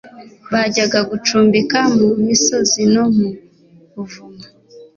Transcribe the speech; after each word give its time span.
bajyaga 0.51 0.99
gucumbika 1.09 1.79
mu 1.97 2.07
misozi 2.25 2.81
no 2.93 3.03
mu 3.15 3.29
buvumo 3.93 4.45